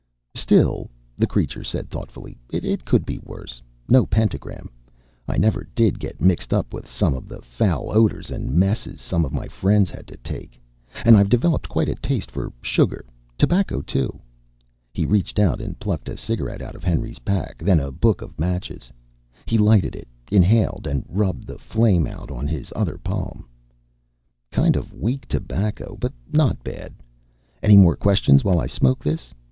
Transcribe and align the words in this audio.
"Still," 0.33 0.89
the 1.15 1.27
creature 1.27 1.63
said 1.63 1.87
thoughtfully, 1.91 2.35
"it 2.51 2.85
could 2.85 3.05
be 3.05 3.19
worse. 3.19 3.61
No 3.87 4.07
pentagram. 4.07 4.71
I 5.27 5.37
never 5.37 5.67
did 5.75 5.99
get 5.99 6.19
mixed 6.19 6.55
up 6.55 6.73
with 6.73 6.89
some 6.89 7.13
of 7.13 7.27
the 7.29 7.39
foul 7.43 7.91
odors 7.91 8.31
and 8.31 8.51
messes 8.51 8.99
some 8.99 9.25
of 9.25 9.31
my 9.31 9.47
friends 9.47 9.91
had 9.91 10.07
to 10.07 10.17
take. 10.17 10.59
And 11.05 11.15
I've 11.15 11.29
developed 11.29 11.69
quite 11.69 11.87
a 11.87 11.93
taste 11.93 12.31
for 12.31 12.51
sugar; 12.63 13.05
tobacco, 13.37 13.79
too." 13.83 14.19
He 14.91 15.05
reached 15.05 15.37
out 15.37 15.61
and 15.61 15.77
plucked 15.79 16.09
a 16.09 16.17
cigarette 16.17 16.63
out 16.63 16.73
of 16.73 16.83
Henry's 16.83 17.19
pack, 17.19 17.59
then 17.61 17.79
a 17.79 17.91
book 17.91 18.23
of 18.23 18.39
matches. 18.39 18.91
He 19.45 19.59
lighted 19.59 19.95
it, 19.95 20.07
inhaled, 20.31 20.87
and 20.87 21.05
rubbed 21.07 21.45
the 21.45 21.59
flame 21.59 22.07
out 22.07 22.31
on 22.31 22.47
his 22.47 22.73
other 22.75 22.97
palm. 22.97 23.45
"Kind 24.49 24.75
of 24.75 24.95
weak 24.95 25.27
tobacco, 25.27 25.95
but 25.99 26.13
not 26.33 26.63
bad. 26.63 26.95
Any 27.61 27.77
more 27.77 27.95
questions 27.95 28.43
while 28.43 28.59
I 28.59 28.65
smoke 28.65 29.03
this? 29.03 29.31